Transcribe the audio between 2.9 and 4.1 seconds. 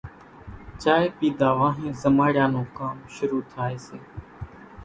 شرُو ٿائيَ سي۔